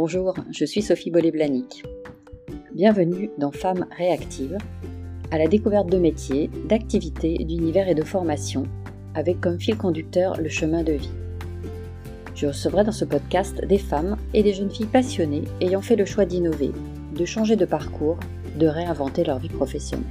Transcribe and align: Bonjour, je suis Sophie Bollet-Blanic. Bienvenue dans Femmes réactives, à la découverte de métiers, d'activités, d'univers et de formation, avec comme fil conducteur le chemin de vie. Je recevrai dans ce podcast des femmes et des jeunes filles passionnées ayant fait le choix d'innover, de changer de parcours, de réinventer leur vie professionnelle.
Bonjour, 0.00 0.32
je 0.52 0.64
suis 0.64 0.80
Sophie 0.80 1.10
Bollet-Blanic. 1.10 1.82
Bienvenue 2.72 3.30
dans 3.36 3.50
Femmes 3.50 3.84
réactives, 3.90 4.56
à 5.32 5.38
la 5.38 5.48
découverte 5.48 5.90
de 5.90 5.98
métiers, 5.98 6.48
d'activités, 6.68 7.34
d'univers 7.38 7.88
et 7.88 7.96
de 7.96 8.04
formation, 8.04 8.62
avec 9.16 9.40
comme 9.40 9.58
fil 9.58 9.76
conducteur 9.76 10.40
le 10.40 10.48
chemin 10.48 10.84
de 10.84 10.92
vie. 10.92 11.10
Je 12.36 12.46
recevrai 12.46 12.84
dans 12.84 12.92
ce 12.92 13.04
podcast 13.04 13.60
des 13.66 13.76
femmes 13.76 14.16
et 14.34 14.44
des 14.44 14.52
jeunes 14.52 14.70
filles 14.70 14.86
passionnées 14.86 15.42
ayant 15.60 15.82
fait 15.82 15.96
le 15.96 16.04
choix 16.04 16.26
d'innover, 16.26 16.70
de 17.16 17.24
changer 17.24 17.56
de 17.56 17.64
parcours, 17.64 18.20
de 18.56 18.68
réinventer 18.68 19.24
leur 19.24 19.40
vie 19.40 19.48
professionnelle. 19.48 20.06